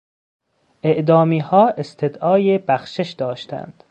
اعدامیها 0.83 1.69
استدعای 1.69 2.57
بخشش 2.57 3.11
داشتند. 3.11 3.83